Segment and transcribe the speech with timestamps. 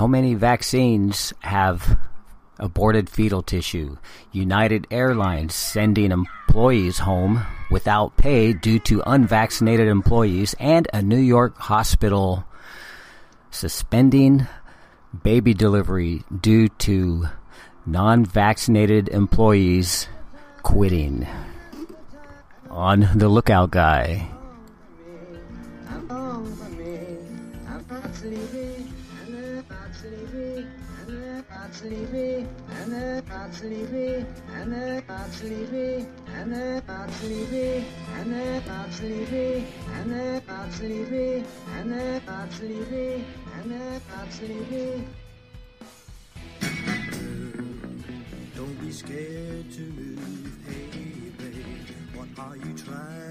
[0.00, 1.98] How many vaccines have
[2.58, 3.98] aborted fetal tissue?
[4.32, 11.58] United Airlines sending employees home without pay due to unvaccinated employees, and a New York
[11.58, 12.46] hospital
[13.50, 14.46] suspending
[15.22, 17.28] baby delivery due to
[17.84, 20.08] non vaccinated employees
[20.62, 21.26] quitting.
[22.70, 24.30] On the lookout, guy.
[33.60, 34.24] sleepy,
[34.56, 37.84] and they're not sleepy, and they're not sleepy,
[38.16, 41.44] and they're not sleepy, and they're not sleepy,
[41.76, 45.04] and they're not sleepy, and they're not sleepy.
[48.56, 50.88] Don't be scared to move, hey
[51.36, 51.90] babe.
[52.14, 53.29] What are you trying?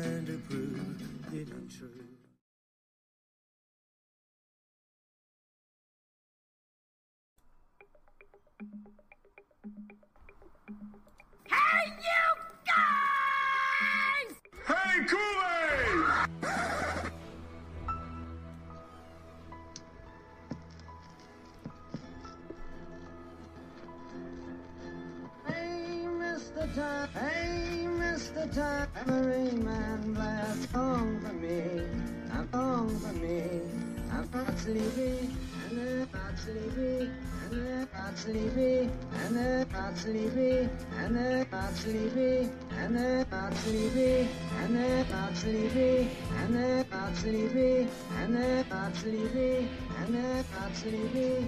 [41.80, 44.28] Sleepy, and I'm not sleepy,
[44.62, 50.76] and I'm not sleepy, and I'm not sleepy, and I'm not sleepy, and I'm not
[50.76, 51.48] sleepy.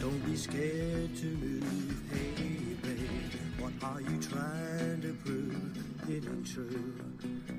[0.00, 2.02] Don't be scared to move.
[2.12, 3.10] Hey, babe,
[3.58, 6.08] what are you trying to prove?
[6.08, 6.94] It ain't true.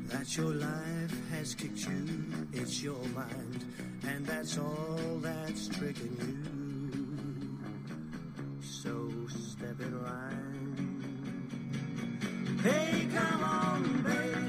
[0.08, 3.66] That your life has kicked you, it's your mind,
[4.08, 6.61] and that's all that's tricking you.
[8.84, 10.34] So step it right.
[12.64, 14.42] Hey, come on, Piper.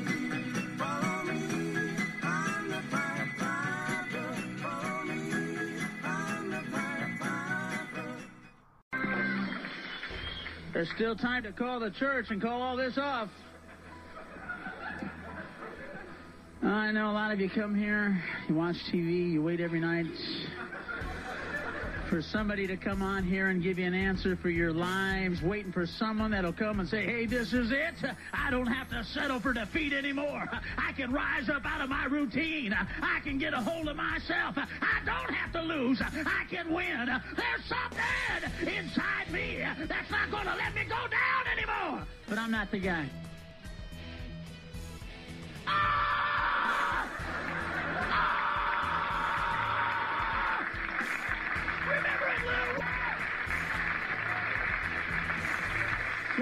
[10.72, 13.28] There's still time to call the church and call all this off.
[16.62, 20.06] I know a lot of you come here, you watch TV, you wait every night
[22.12, 25.72] for somebody to come on here and give you an answer for your lives, waiting
[25.72, 27.94] for someone that'll come and say, hey, this is it.
[28.34, 30.46] I don't have to settle for defeat anymore.
[30.76, 32.76] I can rise up out of my routine.
[33.00, 34.58] I can get a hold of myself.
[34.58, 36.02] I don't have to lose.
[36.02, 37.06] I can win.
[37.34, 42.06] There's something inside me that's not going to let me go down anymore.
[42.28, 43.08] But I'm not the guy.
[45.66, 46.31] Remember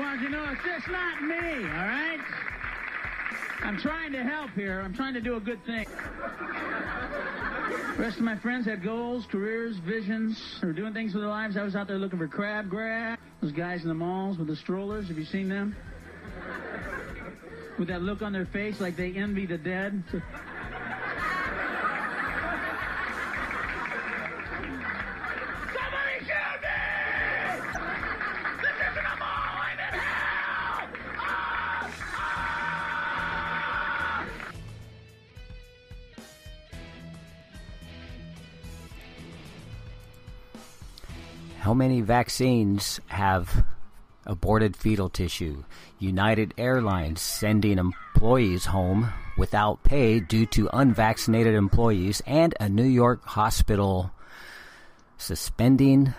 [0.01, 2.21] Well, you know, it's just not me, all right?
[3.61, 4.81] I'm trying to help here.
[4.81, 5.87] I'm trying to do a good thing.
[7.97, 10.43] The rest of my friends had goals, careers, visions.
[10.63, 11.59] They were doing things with their lives.
[11.59, 13.19] I was out there looking for crab grab.
[13.43, 15.09] Those guys in the malls with the strollers.
[15.09, 15.77] Have you seen them?
[17.79, 20.03] With that look on their face like they envy the dead.
[41.61, 43.67] How many vaccines have
[44.25, 45.65] aborted fetal tissue?
[45.99, 53.27] United Airlines sending employees home without pay due to unvaccinated employees, and a New York
[53.27, 54.11] hospital
[55.19, 56.15] suspending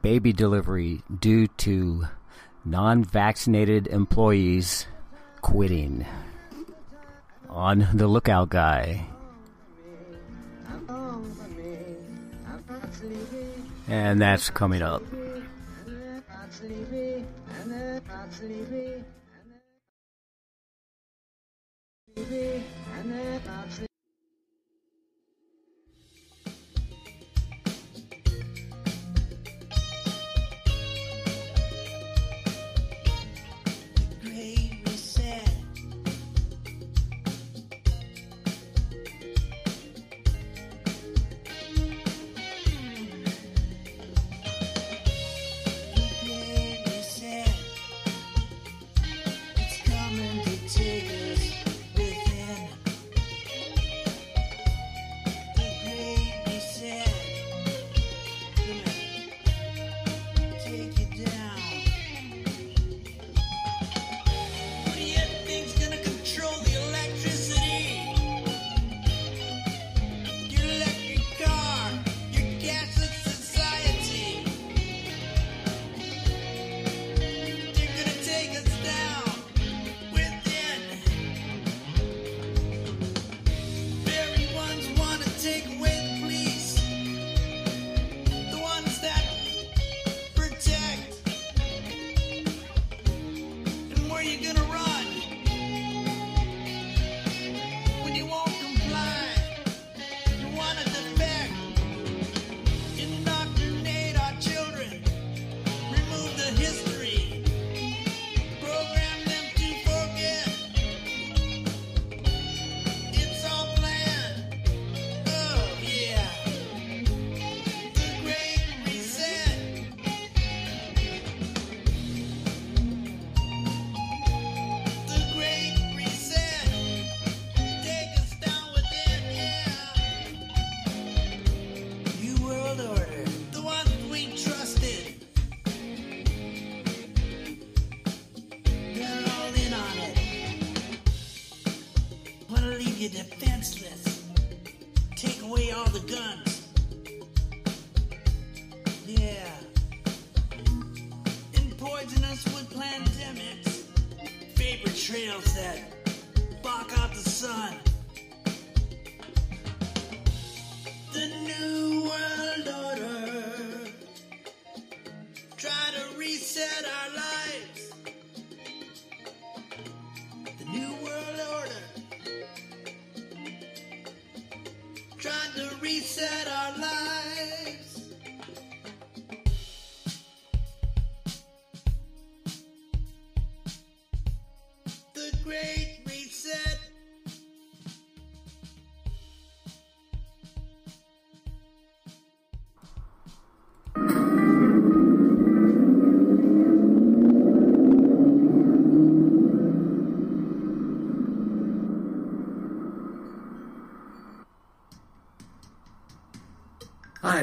[0.00, 2.06] baby delivery due to
[2.64, 4.86] non vaccinated employees
[5.42, 6.06] quitting.
[7.50, 9.06] On the lookout, guy.
[13.88, 15.02] And that's coming up.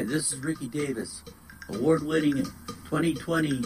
[0.10, 1.22] This is Ricky Davis,
[1.70, 2.44] award winning
[2.90, 3.62] 2020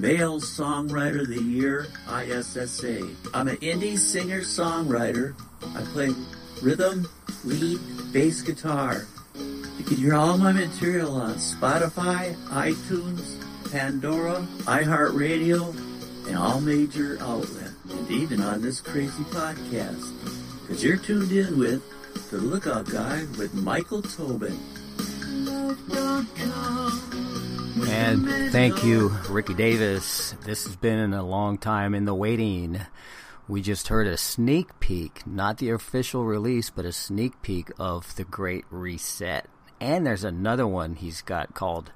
[0.00, 3.08] Male Songwriter of the Year, ISSA.
[3.32, 5.34] I'm an indie singer songwriter.
[5.76, 6.10] I play
[6.60, 7.08] rhythm,
[7.44, 7.78] lead,
[8.12, 9.06] bass guitar.
[9.36, 13.40] You can hear all my material on Spotify, iTunes,
[13.70, 15.76] Pandora, iHeartRadio,
[16.26, 20.12] and all major outlets, and even on this crazy podcast.
[20.62, 21.82] Because you're tuned in with
[22.32, 24.58] The Lookout Guy with Michael Tobin.
[28.06, 30.32] And thank you, Ricky Davis.
[30.44, 32.82] This has been a long time in the waiting.
[33.48, 38.14] We just heard a sneak peek, not the official release, but a sneak peek of
[38.16, 39.46] The Great Reset.
[39.80, 41.92] And there's another one he's got called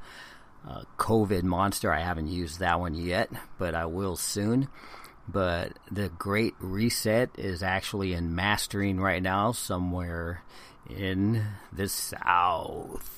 [0.66, 1.92] uh, COVID Monster.
[1.92, 3.28] I haven't used that one yet,
[3.58, 4.68] but I will soon.
[5.28, 10.42] But The Great Reset is actually in mastering right now somewhere
[10.88, 13.17] in the South.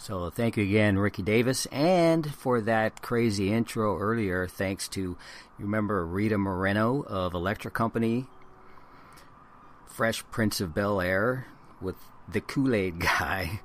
[0.00, 4.46] So thank you again, Ricky Davis, and for that crazy intro earlier.
[4.46, 5.16] Thanks to you
[5.58, 8.26] remember Rita Moreno of Electric Company,
[9.88, 11.48] Fresh Prince of Bel Air
[11.80, 11.96] with
[12.28, 13.60] the Kool Aid guy,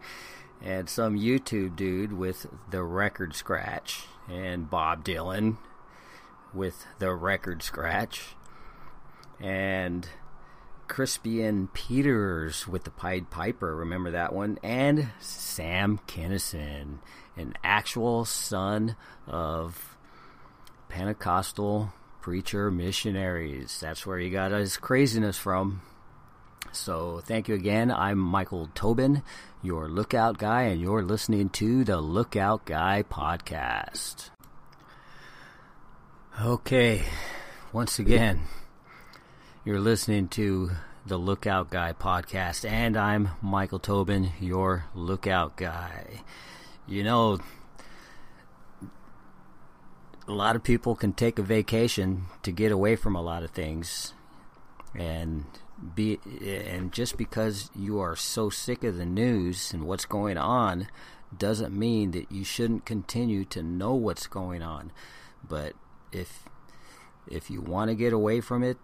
[0.59, 5.57] and some YouTube dude with the record scratch, and Bob Dylan
[6.51, 8.35] with the record scratch,
[9.39, 10.09] and
[10.87, 14.59] Crispian Peters with the Pied Piper, remember that one?
[14.63, 16.99] And Sam Kinison,
[17.35, 18.95] an actual son
[19.27, 19.97] of
[20.89, 23.79] Pentecostal preacher missionaries.
[23.81, 25.81] That's where he got his craziness from.
[26.71, 27.91] So thank you again.
[27.91, 29.23] I'm Michael Tobin,
[29.61, 34.29] your lookout guy, and you're listening to the Lookout Guy podcast.
[36.41, 37.03] Okay,
[37.71, 38.41] once again,
[39.65, 40.72] you're listening to
[41.05, 46.22] the Lookout Guy podcast, and I'm Michael Tobin, your lookout guy.
[46.86, 47.39] You know,
[50.27, 53.51] a lot of people can take a vacation to get away from a lot of
[53.51, 54.13] things,
[54.93, 55.46] and
[55.96, 60.88] be and just because you are so sick of the news and what's going on
[61.38, 64.91] doesn't mean that you shouldn't continue to know what's going on.
[65.48, 65.72] But
[66.12, 66.43] if
[67.27, 68.77] if you want to get away from it,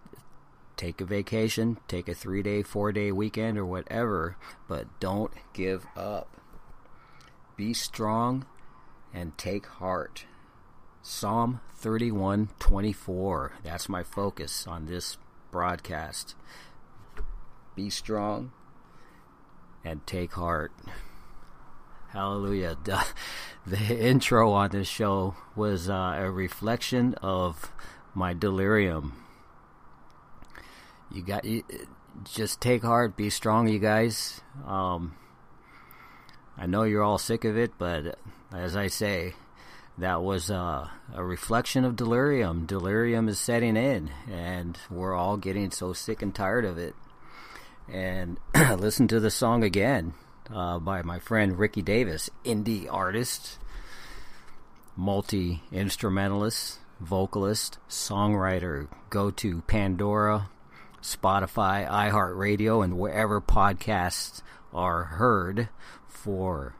[0.80, 5.84] take a vacation, take a three day, four day weekend, or whatever, but don't give
[5.94, 6.40] up.
[7.54, 8.46] Be strong
[9.12, 10.24] and take heart.
[11.02, 13.50] Psalm 31:24.
[13.62, 15.18] That's my focus on this
[15.50, 16.34] broadcast.
[17.76, 18.52] Be strong
[19.84, 20.72] and take heart.
[22.08, 22.78] Hallelujah.
[23.66, 27.70] The, intro on this show was uh, a reflection of
[28.14, 29.19] my delirium
[31.12, 31.64] you got you,
[32.24, 34.40] just take heart, be strong, you guys.
[34.66, 35.14] Um,
[36.56, 38.18] I know you're all sick of it, but
[38.52, 39.34] as I say,
[39.98, 42.66] that was uh, a reflection of delirium.
[42.66, 46.94] Delirium is setting in, and we're all getting so sick and tired of it.
[47.88, 50.14] And listen to the song again
[50.52, 53.58] uh, by my friend Ricky Davis, indie artist,
[54.96, 58.86] multi instrumentalist, vocalist, songwriter.
[59.08, 60.48] Go to Pandora
[61.02, 64.42] Spotify, iHeartRadio, and wherever podcasts
[64.72, 65.68] are heard
[66.08, 66.74] for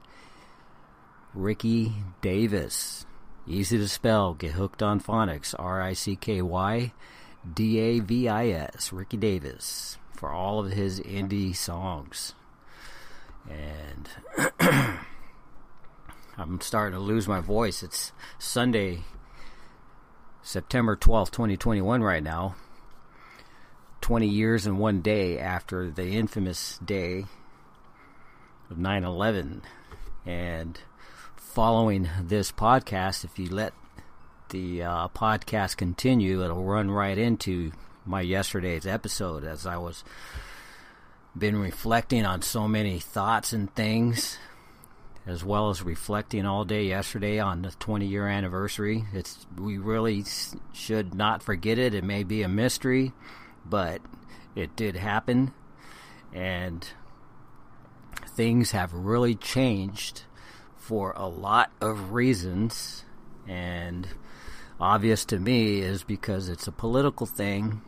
[1.34, 3.06] Ricky Davis.
[3.46, 4.34] Easy to spell.
[4.34, 5.54] Get hooked on phonics.
[5.58, 6.92] R I C K Y
[7.54, 8.92] D A V I S.
[8.92, 12.34] Ricky Davis for all of his indie songs.
[13.48, 14.08] And
[16.36, 17.82] I'm starting to lose my voice.
[17.82, 19.00] It's Sunday,
[20.42, 22.54] September 12th, 2021, right now.
[24.00, 27.26] 20 years and one day after the infamous day
[28.70, 29.62] of 9 11.
[30.26, 30.78] And
[31.36, 33.72] following this podcast, if you let
[34.50, 37.72] the uh, podcast continue, it'll run right into
[38.04, 40.04] my yesterday's episode as I was
[41.36, 44.36] been reflecting on so many thoughts and things
[45.26, 49.04] as well as reflecting all day yesterday on the 20 year anniversary.
[49.12, 50.24] It's we really
[50.72, 51.94] should not forget it.
[51.94, 53.12] It may be a mystery,
[53.64, 54.00] but
[54.54, 55.52] it did happen
[56.32, 56.88] and
[58.28, 60.22] things have really changed
[60.76, 63.04] for a lot of reasons
[63.48, 64.08] and
[64.80, 67.82] obvious to me is because it's a political thing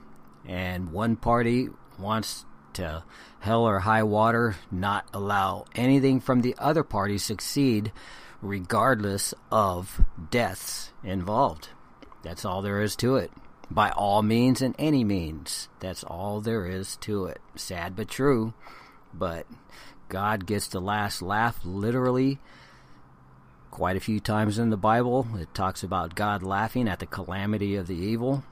[0.47, 3.05] and one party wants to
[3.41, 7.93] hell or high water, not allow anything from the other party succeed,
[8.41, 11.69] regardless of deaths involved.
[12.23, 13.31] That's all there is to it.
[13.73, 15.69] By all means and any means.
[15.81, 17.41] That's all there is to it.
[17.57, 18.55] Sad but true.
[19.15, 19.47] But
[20.09, 22.39] God gets the last laugh literally
[23.71, 25.27] quite a few times in the Bible.
[25.37, 28.45] It talks about God laughing at the calamity of the evil.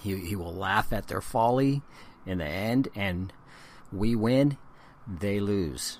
[0.00, 1.82] He, he will laugh at their folly
[2.26, 3.32] in the end, and
[3.92, 4.58] we win,
[5.06, 5.98] they lose.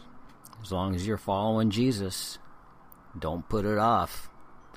[0.61, 2.39] As long as you're following Jesus,
[3.17, 4.29] don't put it off.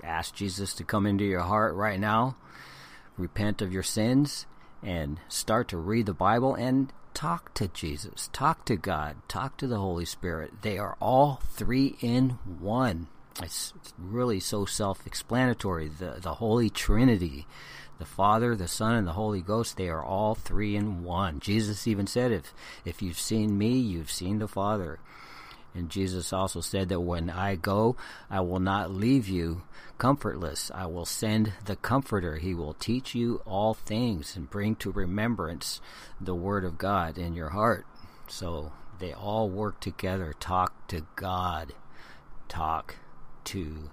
[0.03, 2.37] Ask Jesus to come into your heart right now,
[3.17, 4.45] repent of your sins,
[4.83, 9.67] and start to read the Bible and talk to Jesus, talk to God, talk to
[9.67, 10.61] the Holy Spirit.
[10.61, 13.07] They are all three in one.
[13.41, 15.89] It's really so self explanatory.
[15.89, 17.47] The, the Holy Trinity
[17.97, 21.39] the Father, the Son, and the Holy Ghost, they are all three in one.
[21.39, 22.53] Jesus even said, if,
[22.83, 24.99] if you've seen me, you've seen the Father.
[25.75, 27.97] And Jesus also said that when I go,
[28.29, 29.63] I will not leave you
[29.97, 30.71] comfortless.
[30.73, 32.37] I will send the Comforter.
[32.37, 35.81] He will teach you all things and bring to remembrance
[36.19, 37.85] the Word of God in your heart.
[38.27, 40.33] So they all work together.
[40.39, 41.73] Talk to God.
[42.47, 42.95] Talk
[43.45, 43.89] to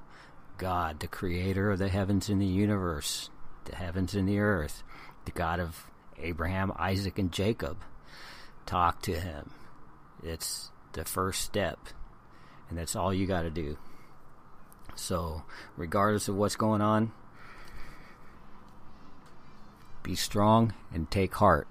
[0.57, 3.29] God, the creator of the heavens and the universe
[3.65, 4.83] the heavens and the earth,
[5.25, 5.87] the God of
[6.19, 7.79] Abraham, Isaac, and Jacob.
[8.67, 9.51] Talk to him.
[10.23, 11.79] It's the first step,
[12.69, 13.77] and that's all you got to do.
[14.95, 15.43] So,
[15.77, 17.13] regardless of what's going on,
[20.03, 21.67] be strong and take heart.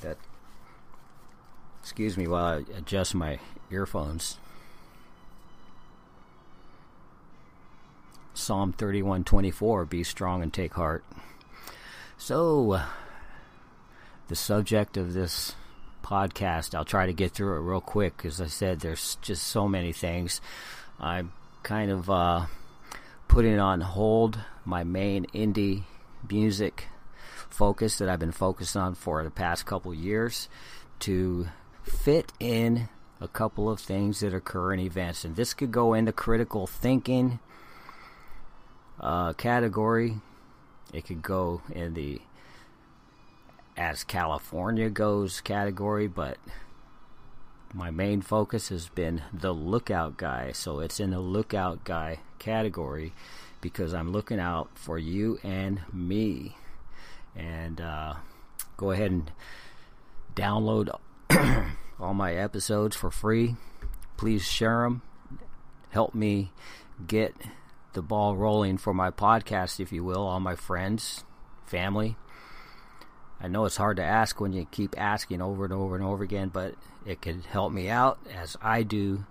[0.00, 0.16] That
[1.80, 3.38] excuse me while I adjust my
[3.70, 4.38] earphones.
[8.32, 11.04] Psalm 31:24, be strong and take heart.
[12.16, 12.80] So,
[14.28, 15.54] the subject of this
[16.02, 19.68] podcast, I'll try to get through it real quick because I said there's just so
[19.68, 20.40] many things.
[20.98, 22.46] I'm kind of uh,
[23.28, 25.84] putting on hold my main indie
[26.28, 26.88] music
[27.48, 30.48] focus that I've been focused on for the past couple years
[31.00, 31.48] to
[31.82, 32.88] fit in
[33.20, 35.24] a couple of things that occur in events.
[35.24, 37.38] And this could go into critical thinking
[38.98, 40.16] uh, category.
[40.92, 42.20] It could go in the
[43.80, 46.36] as California goes category, but
[47.72, 50.52] my main focus has been the lookout guy.
[50.52, 53.14] So it's in the lookout guy category
[53.62, 56.56] because I'm looking out for you and me.
[57.34, 58.16] And uh,
[58.76, 59.32] go ahead and
[60.34, 60.94] download
[61.98, 63.56] all my episodes for free.
[64.18, 65.00] Please share them.
[65.88, 66.52] Help me
[67.06, 67.34] get
[67.94, 71.24] the ball rolling for my podcast, if you will, all my friends,
[71.64, 72.18] family.
[73.40, 76.22] I know it's hard to ask when you keep asking over and over and over
[76.22, 76.74] again, but
[77.06, 79.24] it could help me out as I do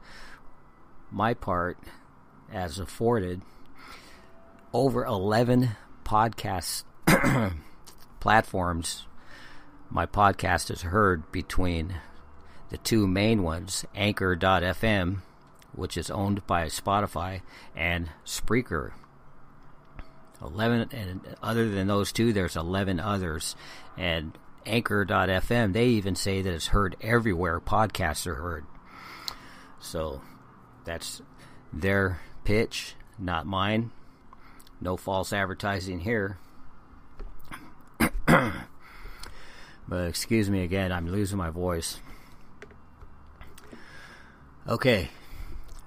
[1.12, 1.78] my part
[2.52, 3.42] as afforded
[4.74, 5.72] over 11
[6.04, 6.84] podcast
[8.20, 9.06] platforms
[9.90, 11.96] my podcast is heard between
[12.70, 15.22] the two main ones anchor.fm
[15.74, 17.42] which is owned by Spotify
[17.76, 18.92] and Spreaker.
[20.42, 23.56] 11 and other than those two there's 11 others.
[23.98, 28.66] And anchor.fm they even say that it's heard everywhere podcasts are heard.
[29.80, 30.22] So
[30.86, 31.22] that's
[31.72, 33.92] their pitch not mine.
[34.82, 36.38] No false advertising here.
[39.88, 42.00] But excuse me again i'm losing my voice.
[44.68, 45.10] Okay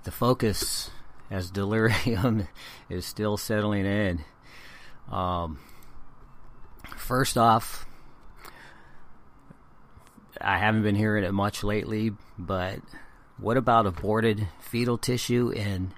[0.05, 0.91] the focus
[1.31, 2.49] as delirium
[2.89, 4.25] is still settling in.
[5.11, 5.59] Um,
[6.97, 7.87] first off,
[10.41, 12.81] I haven't been hearing it much lately, but
[13.39, 15.93] what about aborted fetal tissue in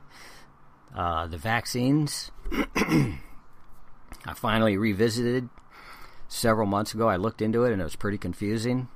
[0.95, 2.31] uh, the vaccines?
[2.77, 5.49] I finally revisited
[6.29, 7.09] several months ago.
[7.09, 8.89] I looked into it and it was pretty confusing.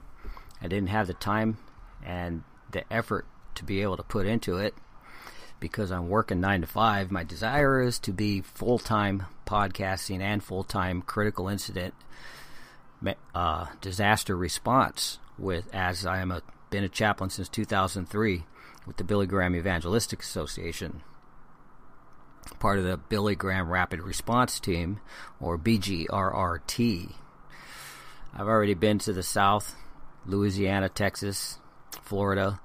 [0.61, 1.59] I didn't have the time
[2.05, 4.75] and the effort to be able to put into it
[5.61, 7.11] because I'm working nine to five.
[7.11, 11.95] My desire is to be full time podcasting and full time critical incident
[13.35, 18.45] uh, disaster response with as I am a been a chaplain since 2003
[18.87, 21.03] with the Billy Graham Evangelistic Association,
[22.59, 25.01] part of the Billy Graham Rapid Response Team
[25.41, 27.15] or BGRRT.
[28.35, 29.75] I've already been to the South,
[30.27, 31.59] Louisiana, Texas,
[32.03, 32.61] Florida,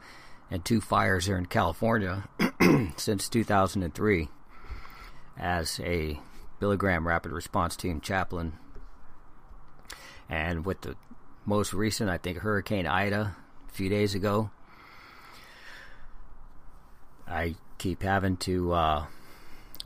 [0.51, 2.27] and two fires here in California
[2.97, 4.27] since 2003
[5.37, 6.19] as a
[6.63, 8.53] Billy Graham Rapid Response Team chaplain.
[10.29, 10.95] And with the
[11.45, 13.35] most recent, I think Hurricane Ida
[13.67, 14.49] a few days ago,
[17.27, 19.05] I keep having to uh,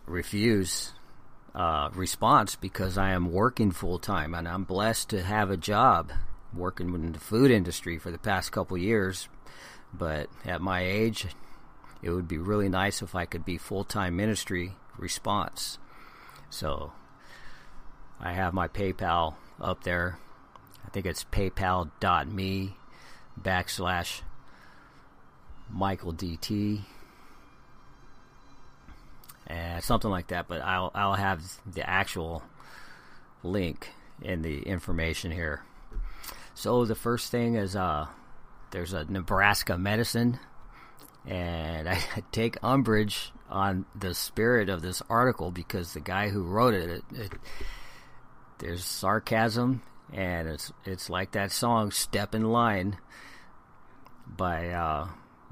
[0.05, 0.91] refuse
[1.55, 6.11] uh, response because I am working full time and I'm blessed to have a job
[6.53, 9.27] working in the food industry for the past couple years.
[9.91, 11.25] But at my age,
[12.03, 15.79] it would be really nice if I could be full time ministry response.
[16.49, 16.91] So
[18.19, 20.17] I have my PayPal up there.
[20.85, 22.75] I think it's paypal.me
[23.39, 24.21] backslash
[25.69, 26.81] Michael DT
[29.45, 30.47] and something like that.
[30.47, 32.43] But I'll I'll have the actual
[33.43, 33.89] link
[34.21, 35.61] in the information here.
[36.53, 38.07] So the first thing is uh,
[38.71, 40.39] there's a Nebraska medicine,
[41.25, 42.01] and I
[42.31, 47.03] take umbrage on the spirit of this article because the guy who wrote it, it,
[47.13, 47.31] it
[48.59, 52.97] there's sarcasm and it's it's like that song "Step in Line"
[54.25, 55.07] by uh,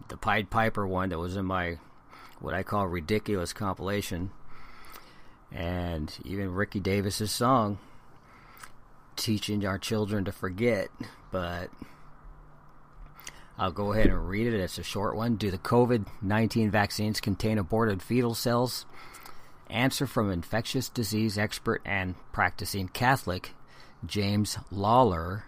[0.08, 1.78] the Pied Piper one that was in my
[2.39, 4.32] what I call ridiculous compilation,
[5.51, 7.80] and even Ricky Davis's song
[9.15, 10.89] "Teaching Our Children to Forget."
[11.32, 11.69] But
[13.57, 14.53] I'll go ahead and read it.
[14.53, 15.35] It's a short one.
[15.35, 18.85] Do the COVID 19 vaccines contain aborted fetal cells?
[19.69, 23.51] Answer from infectious disease expert and practicing Catholic
[24.05, 25.45] James Lawler,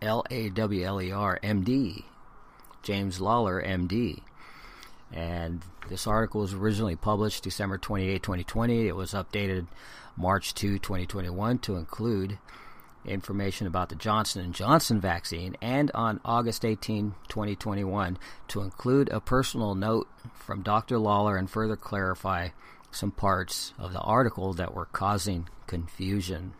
[0.00, 2.04] L A W L E R, MD.
[2.82, 4.22] James Lawler, MD.
[5.12, 8.88] And this article was originally published December 28, 2020.
[8.88, 9.66] It was updated
[10.16, 12.38] March 2, 2021 to include
[13.04, 19.20] information about the Johnson & Johnson vaccine and on August 18, 2021 to include a
[19.20, 20.98] personal note from Dr.
[20.98, 22.48] Lawler and further clarify
[22.90, 26.54] some parts of the article that were causing confusion.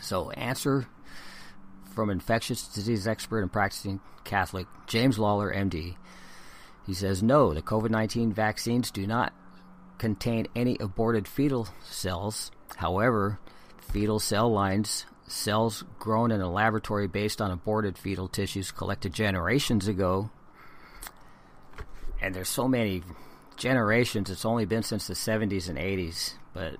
[0.00, 0.86] So, answer
[1.94, 5.96] from infectious disease expert and practicing Catholic James Lawler, MD.
[6.86, 9.32] He says, No, the COVID 19 vaccines do not
[9.98, 12.50] contain any aborted fetal cells.
[12.76, 13.38] However,
[13.92, 19.86] fetal cell lines, cells grown in a laboratory based on aborted fetal tissues collected generations
[19.86, 20.30] ago,
[22.20, 23.02] and there's so many
[23.56, 26.76] generations, it's only been since the 70s and 80s, but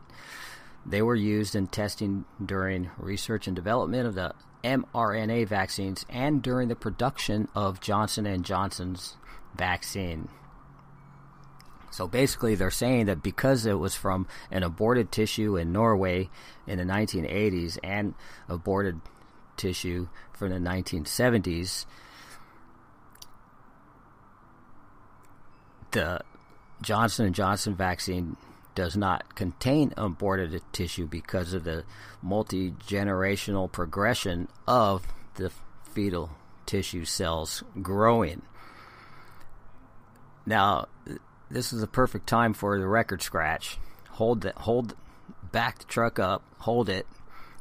[0.87, 6.69] they were used in testing during research and development of the mRNA vaccines and during
[6.69, 9.17] the production of Johnson and Johnson's
[9.55, 10.29] vaccine.
[11.93, 16.31] So basically, they're saying that because it was from an aborted tissue in Norway
[16.67, 18.15] in the 1980s and
[18.49, 19.01] aborted
[19.59, 21.85] tissue from the 1970s,
[25.91, 26.21] the
[26.81, 28.39] Johnson and Johnson vaccine
[28.75, 31.85] does not contain aborted tissue because of the
[32.23, 35.53] multi generational progression of the
[35.93, 36.31] fetal
[36.65, 38.41] tissue cells growing.
[40.47, 40.87] Now,
[41.53, 43.79] this is a perfect time for the record scratch.
[44.13, 44.97] Hold it, hold,
[45.53, 47.07] back the truck up, hold it.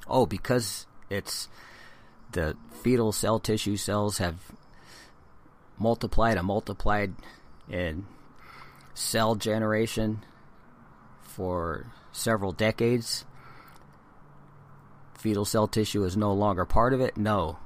[0.07, 1.49] Oh, because it's
[2.31, 4.37] the fetal cell tissue cells have
[5.77, 7.13] multiplied and multiplied
[7.69, 8.05] in
[8.93, 10.23] cell generation
[11.21, 13.25] for several decades.
[15.17, 17.17] Fetal cell tissue is no longer part of it.
[17.17, 17.59] No.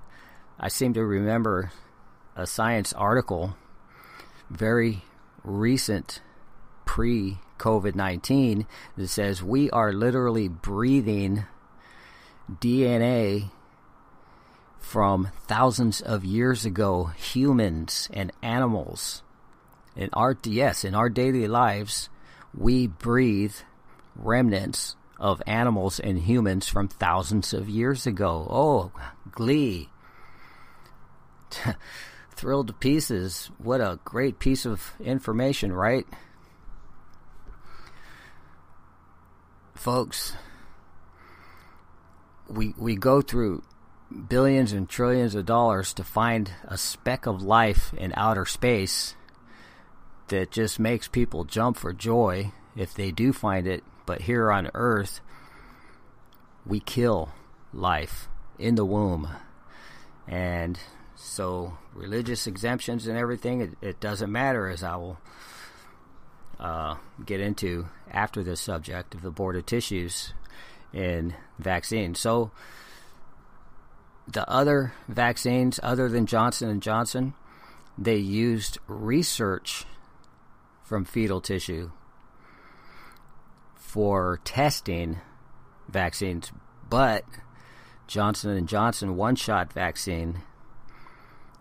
[0.60, 1.72] I seem to remember
[2.36, 3.56] a science article
[4.50, 5.04] very
[5.46, 6.22] recent
[6.86, 8.66] pre COVID 19
[8.98, 11.46] that says we are literally breathing
[12.52, 13.52] DNA
[14.80, 19.24] from thousands of years ago, humans and animals.
[19.96, 22.10] In our, yes, in our daily lives,
[22.56, 23.56] we breathe
[24.16, 28.48] remnants of animals and humans from thousands of years ago.
[28.50, 28.92] Oh,
[29.32, 29.90] glee.
[32.36, 33.50] thrilled to pieces.
[33.58, 36.06] What a great piece of information, right?
[39.74, 40.34] Folks,
[42.48, 43.64] we we go through
[44.30, 49.16] billions and trillions of dollars to find a speck of life in outer space
[50.28, 53.84] that just makes people jump for joy if they do find it.
[54.06, 55.22] But here on Earth,
[56.66, 57.30] we kill
[57.74, 59.28] life in the womb.
[60.28, 60.80] And
[61.16, 65.18] so religious exemptions and everything, it, it doesn't matter, as I will
[66.60, 70.34] uh, get into after this subject of aborted tissues
[70.94, 72.20] in vaccines.
[72.20, 72.52] So
[74.28, 77.34] the other vaccines, other than Johnson and Johnson,
[77.98, 79.86] they used research
[80.84, 81.92] from fetal tissue
[83.76, 85.20] for testing
[85.88, 86.52] vaccines,
[86.90, 87.24] but
[88.08, 90.42] Johnson and Johnson one-shot vaccine,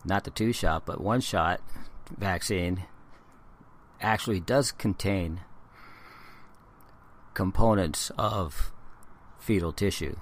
[0.04, 1.60] not the two-shot, but one-shot
[2.16, 2.84] vaccine
[4.00, 5.40] actually does contain
[7.32, 8.72] components of
[9.38, 10.16] fetal tissue.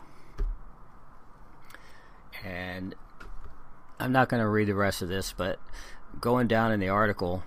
[2.44, 2.94] And
[3.98, 5.58] I'm not going to read the rest of this, but
[6.20, 7.44] going down in the article,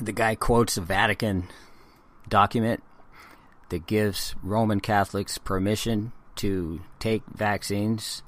[0.00, 1.48] the guy quotes a Vatican
[2.28, 2.82] document
[3.68, 8.22] that gives Roman Catholics permission to take vaccines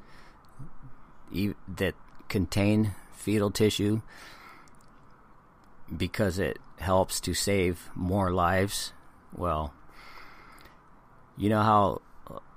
[1.33, 1.95] that
[2.29, 4.01] contain fetal tissue
[5.95, 8.93] because it helps to save more lives.
[9.35, 9.73] Well,
[11.37, 12.03] you know how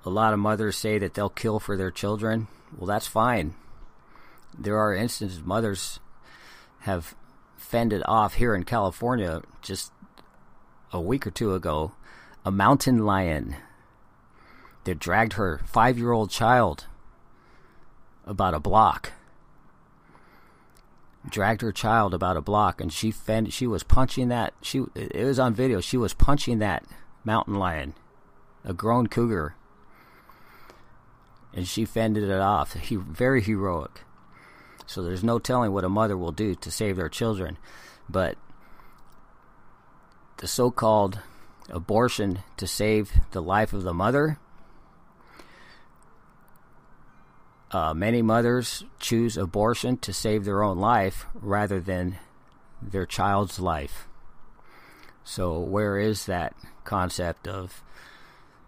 [0.04, 2.48] a lot of mothers say that they'll kill for their children?
[2.76, 3.54] Well, that's fine.
[4.56, 6.00] There are instances mothers
[6.80, 7.14] have
[7.56, 9.92] fended off here in California just
[10.92, 11.92] a week or two ago
[12.44, 13.56] a mountain lion
[14.84, 16.86] that dragged her five year old child
[18.28, 19.12] about a block.
[21.28, 24.54] Dragged her child about a block, and she fend, she was punching that.
[24.62, 25.80] She it was on video.
[25.80, 26.84] She was punching that
[27.24, 27.94] mountain lion,
[28.64, 29.56] a grown cougar,
[31.52, 32.74] and she fended it off.
[32.74, 34.02] He very heroic.
[34.86, 37.58] So there's no telling what a mother will do to save their children.
[38.08, 38.38] But
[40.38, 41.18] the so called
[41.68, 44.38] abortion to save the life of the mother,
[47.70, 52.18] uh, many mothers choose abortion to save their own life rather than
[52.80, 54.06] their child's life.
[55.24, 56.54] So, where is that
[56.84, 57.82] concept of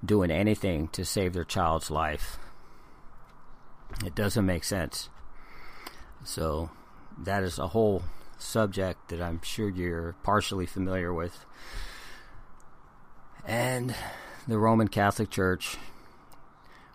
[0.04, 2.38] doing anything to save their child's life?
[4.04, 5.08] It doesn't make sense.
[6.24, 6.70] So
[7.18, 8.02] that is a whole
[8.38, 11.44] subject that I'm sure you're partially familiar with.
[13.46, 13.94] And
[14.46, 15.76] the Roman Catholic Church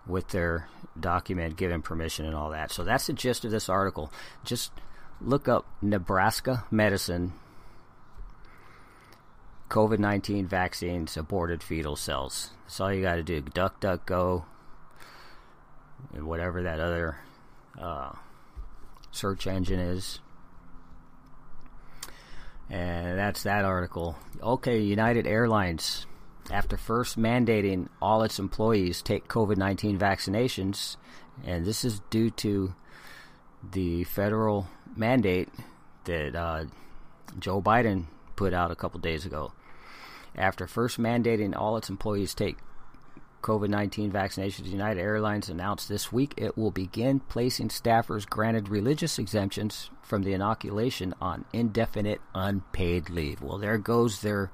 [0.07, 0.67] with their
[0.99, 2.71] document giving permission and all that.
[2.71, 4.11] So that's the gist of this article.
[4.43, 4.71] Just
[5.21, 7.33] look up Nebraska medicine
[9.69, 12.51] COVID 19 vaccines aborted fetal cells.
[12.63, 13.41] That's all you got to do.
[13.41, 14.45] Duck, duck, go,
[16.13, 17.17] and whatever that other
[17.79, 18.13] uh,
[19.11, 20.19] search engine is.
[22.69, 24.17] And that's that article.
[24.41, 26.05] Okay, United Airlines,
[26.51, 30.97] after first mandating all its employees take COVID 19 vaccinations,
[31.43, 32.73] and this is due to
[33.71, 35.49] the federal mandate
[36.05, 36.65] that uh,
[37.39, 38.05] Joe Biden
[38.35, 39.53] put out a couple days ago.
[40.35, 42.57] After first mandating all its employees take
[43.41, 49.17] COVID 19 vaccinations, United Airlines announced this week it will begin placing staffers granted religious
[49.17, 53.41] exemptions from the inoculation on indefinite unpaid leave.
[53.41, 54.51] Well, there goes their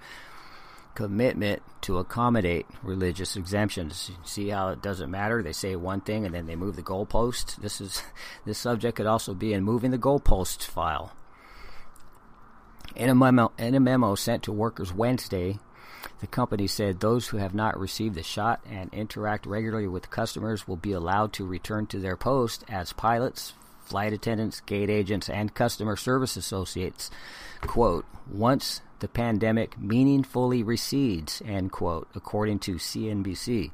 [0.95, 4.11] commitment to accommodate religious exemptions.
[4.23, 5.41] See how it doesn't matter?
[5.41, 7.57] They say one thing and then they move the goalpost.
[7.57, 8.03] This is
[8.45, 11.13] this subject could also be in moving the goalposts file.
[12.95, 15.59] In a memo, in a memo sent to workers Wednesday,
[16.19, 20.67] the company said those who have not received the shot and interact regularly with customers
[20.67, 23.53] will be allowed to return to their post as pilots,
[23.85, 27.09] flight attendants, gate agents, and customer service associates.
[27.61, 33.71] Quote, once the pandemic meaningfully recedes, end quote, according to CNBC.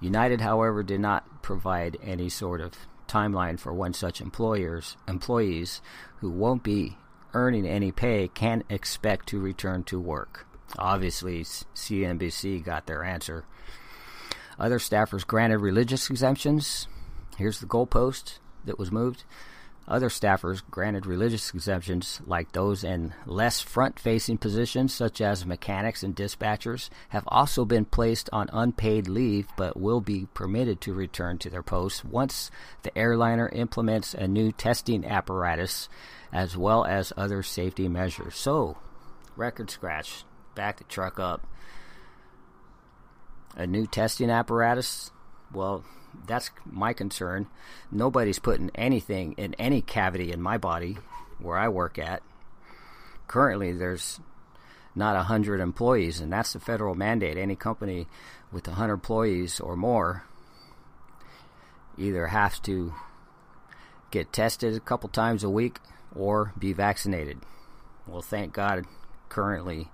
[0.00, 2.72] United, however, did not provide any sort of
[3.06, 5.82] timeline for when such employers employees
[6.18, 6.96] who won't be
[7.34, 10.46] earning any pay can expect to return to work.
[10.78, 13.44] Obviously, CNBC got their answer.
[14.58, 16.86] Other staffers granted religious exemptions.
[17.36, 19.24] Here's the goalpost that was moved.
[19.86, 26.02] Other staffers granted religious exemptions, like those in less front facing positions, such as mechanics
[26.02, 31.36] and dispatchers, have also been placed on unpaid leave but will be permitted to return
[31.38, 32.50] to their posts once
[32.82, 35.88] the airliner implements a new testing apparatus
[36.32, 38.34] as well as other safety measures.
[38.36, 38.78] So,
[39.36, 41.46] record scratch back the truck up.
[43.56, 45.10] a new testing apparatus,
[45.52, 45.84] well,
[46.26, 47.46] that's my concern.
[47.90, 50.98] Nobody's putting anything in any cavity in my body
[51.38, 52.22] where I work at.
[53.26, 54.20] Currently, there's
[54.94, 57.36] not 100 employees, and that's the federal mandate.
[57.36, 58.06] Any company
[58.52, 60.24] with 100 employees or more
[61.96, 62.94] either has to
[64.10, 65.78] get tested a couple times a week
[66.14, 67.38] or be vaccinated.
[68.06, 68.84] Well, thank God,
[69.28, 69.88] currently,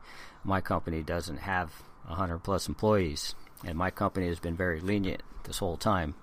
[0.44, 5.58] my company doesn't have 100 plus employees, and my company has been very lenient this
[5.58, 6.14] whole time.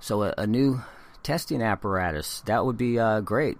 [0.00, 0.82] So, a, a new
[1.22, 3.58] testing apparatus that would be uh, great.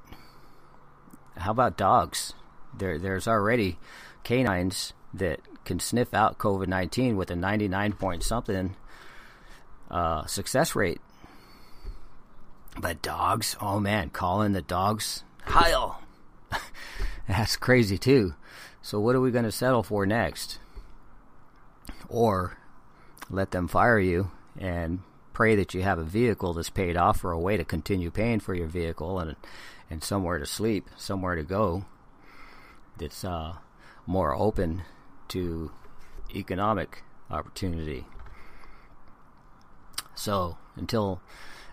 [1.37, 2.33] How about dogs?
[2.77, 3.79] There, there's already
[4.23, 8.77] canines that can sniff out COVID 19 with a 99 point something
[9.91, 11.01] uh, success rate.
[12.79, 16.03] But dogs, oh man, calling the dogs Heil.
[17.29, 18.35] That's crazy too.
[18.83, 20.59] So what are we going to settle for next?
[22.09, 22.59] Or
[23.29, 25.01] let them fire you and
[25.33, 28.41] pray that you have a vehicle that's paid off or a way to continue paying
[28.41, 29.37] for your vehicle and
[29.89, 31.85] and somewhere to sleep, somewhere to go
[32.99, 33.55] that's uh,
[34.07, 34.83] more open
[35.29, 35.71] to
[36.35, 38.07] economic opportunity.
[40.15, 41.21] So until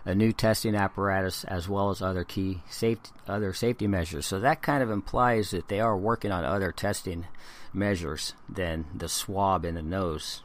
[0.04, 4.26] a new testing apparatus as well as other key safety other safety measures.
[4.26, 7.26] So that kind of implies that they are working on other testing
[7.72, 10.42] measures than the swab in the nose,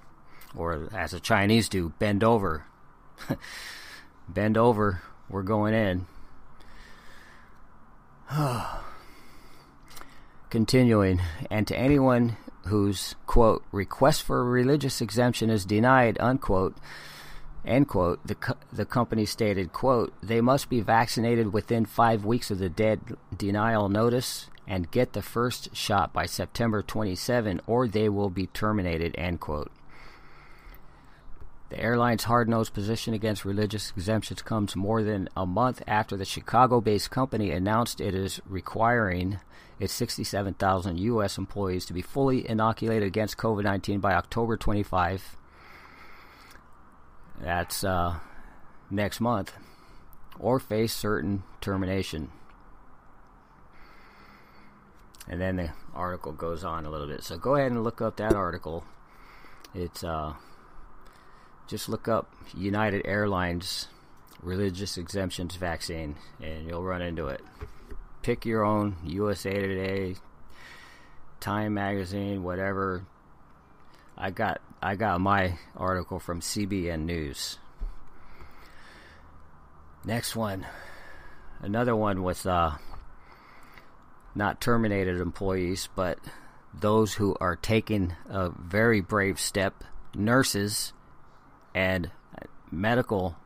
[0.56, 2.66] or as the Chinese do, bend over.
[4.30, 5.02] bend over.
[5.30, 6.08] We're going in.
[10.50, 16.76] Continuing, and to anyone whose quote request for religious exemption is denied unquote
[17.70, 22.52] end quote the co- the company stated quote they must be vaccinated within 5 weeks
[22.52, 23.00] of the dead
[23.36, 29.16] denial notice and get the first shot by September 27 or they will be terminated
[29.18, 29.72] end quote
[31.70, 37.12] the airline's hard-nosed position against religious exemptions comes more than a month after the Chicago-based
[37.12, 39.40] company announced it is requiring
[39.80, 41.38] its 67,000 U.S.
[41.38, 45.38] employees to be fully inoculated against COVID-19 by October 25.
[47.42, 48.16] That's uh,
[48.90, 49.54] next month,
[50.40, 52.32] or face certain termination.
[55.28, 57.24] And then the article goes on a little bit.
[57.24, 58.84] So go ahead and look up that article.
[59.74, 60.34] It's uh,
[61.68, 63.88] just look up United Airlines
[64.42, 67.42] religious exemptions vaccine, and you'll run into it.
[68.22, 70.16] Pick your own USA Today,
[71.40, 73.06] Time Magazine, whatever.
[74.20, 77.58] I got I got my article from CBN News.
[80.04, 80.66] Next one,
[81.62, 82.72] another one with uh,
[84.36, 86.20] not terminated employees, but
[86.74, 90.92] those who are taking a very brave step, nurses
[91.74, 92.12] and
[92.70, 93.38] medical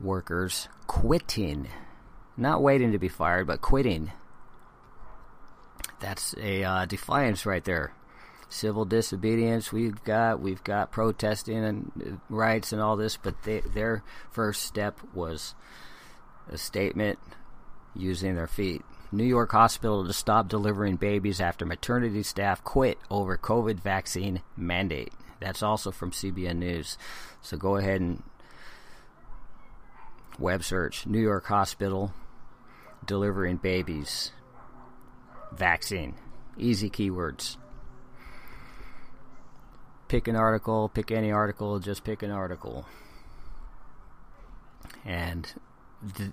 [0.00, 1.68] workers quitting,
[2.36, 4.12] not waiting to be fired, but quitting.
[5.98, 7.92] That's a uh, defiance right there.
[8.50, 13.60] Civil disobedience we've got, we've got protesting and uh, rights and all this, but they,
[13.60, 15.54] their first step was
[16.50, 17.18] a statement
[17.94, 18.82] using their feet.
[19.10, 25.12] New York hospital to stop delivering babies after maternity staff quit over COVID vaccine mandate.
[25.40, 26.98] That's also from CBN News.
[27.40, 28.22] So go ahead and
[30.38, 32.12] web search New York Hospital
[33.04, 34.32] delivering babies
[35.52, 36.14] vaccine.
[36.56, 37.56] Easy keywords.
[40.08, 42.86] Pick an article, pick any article, just pick an article.
[45.04, 45.52] And
[46.16, 46.30] th-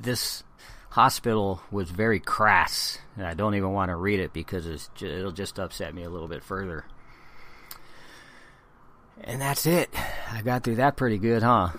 [0.00, 0.42] this
[0.90, 4.66] hospital was very crass, and I don't even want to read it because
[5.00, 6.84] it'll just upset me a little bit further.
[9.22, 9.90] And that's it.
[10.30, 11.70] I got through that pretty good, huh?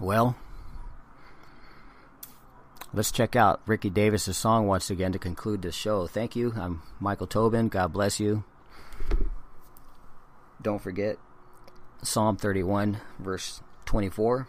[0.00, 0.36] Well,
[2.94, 6.06] let's check out Ricky Davis's song once again to conclude this show.
[6.06, 6.54] Thank you.
[6.56, 7.68] I'm Michael Tobin.
[7.68, 8.44] God bless you.
[10.60, 11.18] Don't forget
[12.02, 14.48] Psalm 31, verse 24.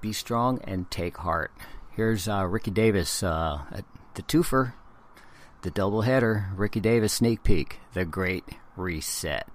[0.00, 1.52] Be strong and take heart.
[1.90, 3.62] Here's uh, Ricky Davis, uh,
[4.14, 4.72] the twofer,
[5.62, 8.44] the double header, Ricky Davis sneak peek, the great
[8.76, 9.46] reset.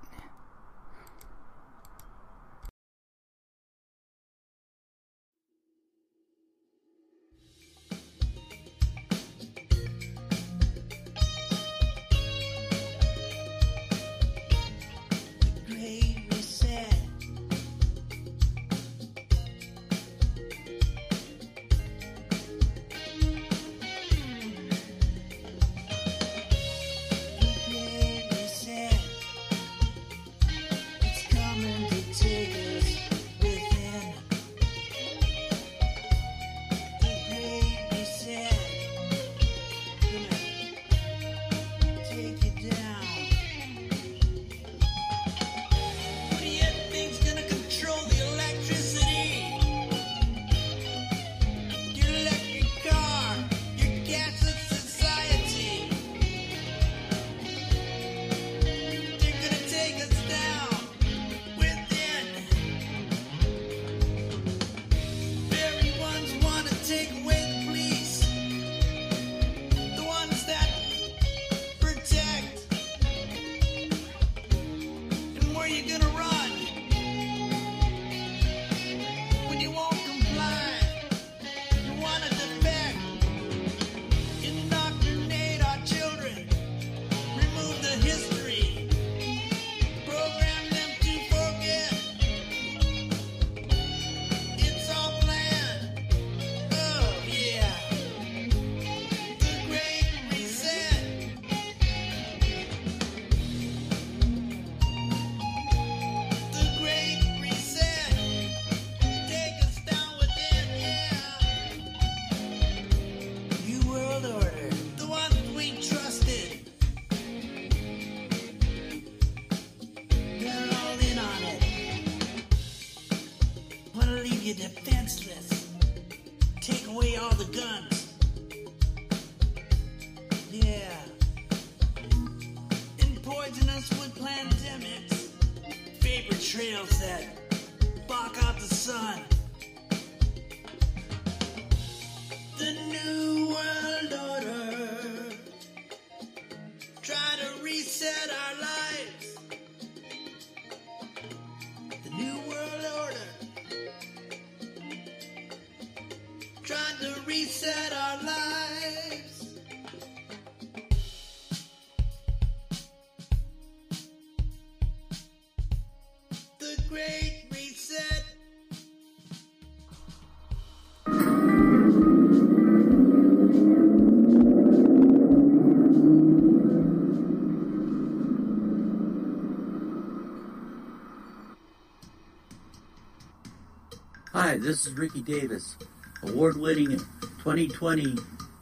[184.66, 185.76] This is Ricky Davis,
[186.24, 188.16] award winning 2020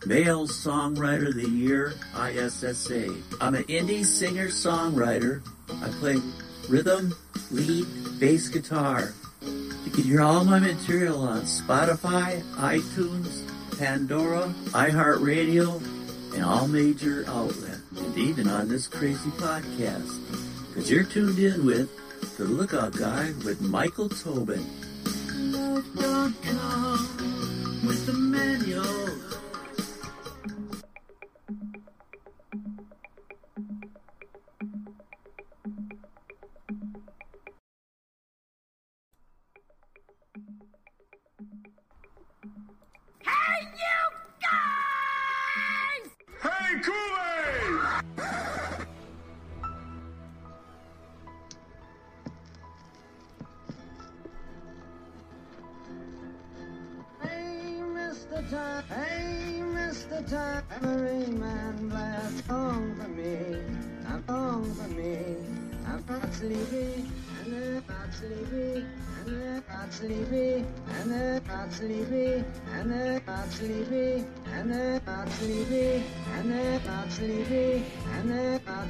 [0.05, 3.15] Male Songwriter of the Year, ISSA.
[3.39, 5.41] I'm an indie singer songwriter.
[5.81, 6.17] I play
[6.67, 7.15] rhythm,
[7.51, 7.85] lead,
[8.19, 9.13] bass guitar.
[9.43, 13.47] You can hear all my material on Spotify, iTunes,
[13.79, 15.81] Pandora, iHeartRadio,
[16.33, 20.19] and all major outlets, and even on this crazy podcast.
[20.67, 21.89] Because you're tuned in with
[22.37, 24.82] The Lookout Guy with Michael Tobin
[26.25, 27.32] ago.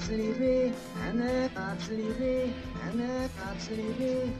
[0.03, 1.19] Sleepy, and
[1.81, 4.33] sleepy, and sleepy.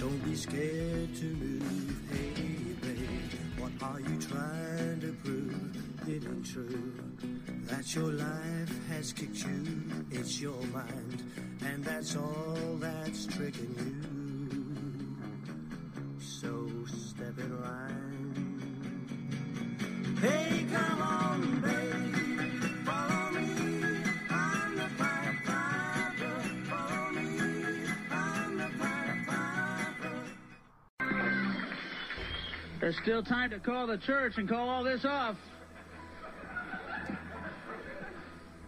[0.00, 3.32] Don't be scared to move, hey babe.
[3.58, 6.08] What are you trying to prove?
[6.08, 6.92] It ain't true
[7.66, 9.82] that your life has kicked you.
[10.10, 11.22] It's your mind,
[11.64, 13.94] and that's all that's tricking you.
[16.20, 18.08] So step in line.
[20.20, 22.07] Hey, come on, babe,
[32.80, 35.36] There's still time to call the church and call all this off.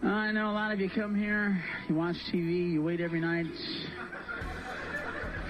[0.03, 3.45] I know a lot of you come here, you watch TV, you wait every night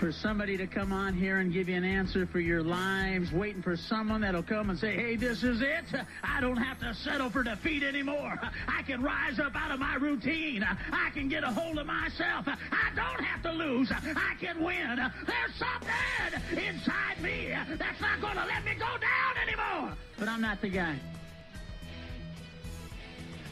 [0.02, 3.62] for somebody to come on here and give you an answer for your lives, waiting
[3.62, 5.86] for someone that'll come and say, hey, this is it.
[6.24, 8.34] I don't have to settle for defeat anymore.
[8.68, 10.66] I can rise up out of my routine.
[10.92, 12.48] I can get a hold of myself.
[12.48, 13.92] I don't have to lose.
[13.92, 14.98] I can win.
[15.28, 19.96] There's something inside me that's not going to let me go down anymore.
[20.18, 20.96] But I'm not the guy.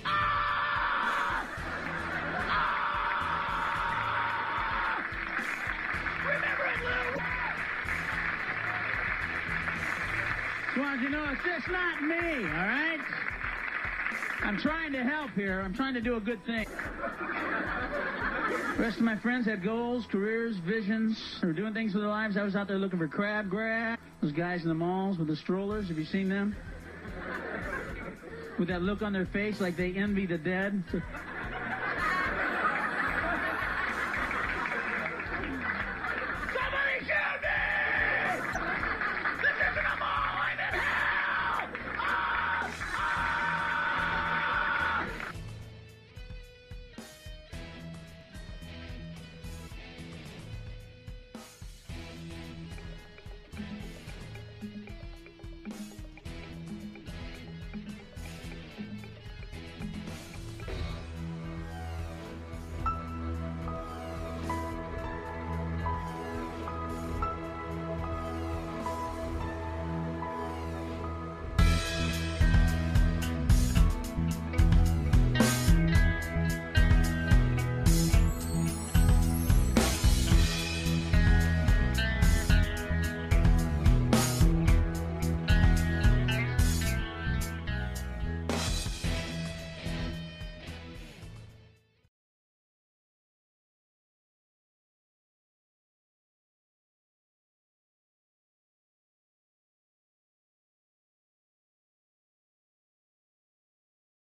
[0.03, 0.68] Remember
[10.97, 12.99] You know it's just not me, all right?
[14.41, 15.61] I'm trying to help here.
[15.61, 16.65] I'm trying to do a good thing.
[18.75, 21.37] The rest of my friends had goals, careers, visions.
[21.41, 22.37] They were doing things with their lives.
[22.37, 23.99] I was out there looking for crab grab.
[24.21, 25.89] Those guys in the malls with the strollers.
[25.89, 26.55] Have you seen them?
[28.57, 30.83] With that look on their face like they envy the dead.